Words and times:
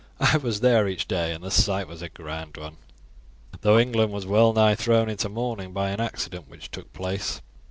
I 0.19 0.37
was 0.37 0.61
there 0.61 0.87
each 0.87 1.07
day 1.07 1.31
and 1.31 1.43
the 1.43 1.51
sight 1.51 1.87
was 1.87 2.01
a 2.01 2.09
grand 2.09 2.57
one, 2.57 2.77
though 3.59 3.77
England 3.77 4.11
was 4.11 4.25
well 4.25 4.51
nigh 4.51 4.73
thrown 4.73 5.11
into 5.11 5.29
mourning 5.29 5.73
by 5.73 5.91
an 5.91 5.99
accident 6.01 6.49
which 6.49 6.71
took 6.71 6.91
place. 6.91 7.39